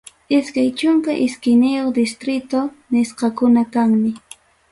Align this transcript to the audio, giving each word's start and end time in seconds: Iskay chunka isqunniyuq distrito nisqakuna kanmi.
Iskay 0.35 0.69
chunka 0.79 1.11
isqunniyuq 1.25 1.87
distrito 1.99 2.59
nisqakuna 2.91 3.61
kanmi. 3.73 4.11